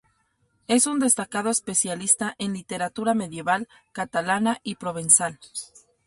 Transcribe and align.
Es 0.67 0.87
un 0.87 0.97
destacado 0.97 1.51
especialista 1.51 2.33
en 2.39 2.53
literatura 2.53 3.13
medieval 3.13 3.67
catalana 3.93 4.57
y 4.63 4.73
provenzal. 4.77 5.39